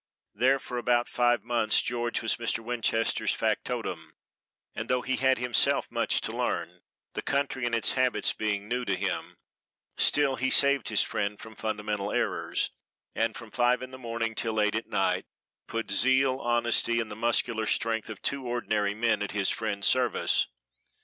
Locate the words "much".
5.91-6.21